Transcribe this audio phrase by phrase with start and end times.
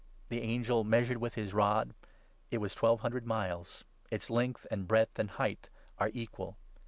[0.29, 1.93] The angel measured with his rod;
[2.49, 6.57] it was twelve hun dred miles; its length, and breadth, and height are equal.